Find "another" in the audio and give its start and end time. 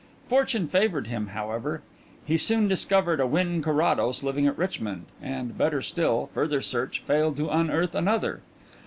7.93-8.41